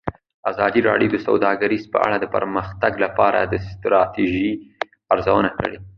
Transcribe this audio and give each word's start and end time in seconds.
ازادي 0.51 0.79
راډیو 0.89 1.09
د 1.11 1.17
سوداګري 1.27 1.77
په 1.93 1.97
اړه 2.05 2.15
د 2.19 2.25
پرمختګ 2.35 2.91
لپاره 3.05 3.39
د 3.43 3.53
ستراتیژۍ 3.69 4.49
ارزونه 5.13 5.49
کړې. 5.57 5.77